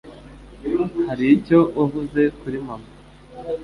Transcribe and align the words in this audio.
Hari 1.07 1.25
icyo 1.37 1.59
wavuze 1.77 2.21
kuri 2.39 2.57
mama. 2.67 2.89